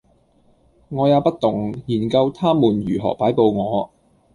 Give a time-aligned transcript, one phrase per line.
[0.89, 3.91] 我也不動，研究他們如何擺佈我；